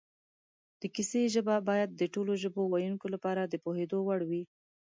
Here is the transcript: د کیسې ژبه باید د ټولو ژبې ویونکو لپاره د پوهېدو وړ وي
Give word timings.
د 0.79 0.83
کیسې 0.95 1.21
ژبه 1.33 1.55
باید 1.69 1.89
د 1.95 2.01
ټولو 2.13 2.31
ژبې 2.41 2.63
ویونکو 2.67 3.05
لپاره 3.13 3.41
د 3.45 3.53
پوهېدو 3.63 3.97
وړ 4.07 4.19
وي 4.29 4.43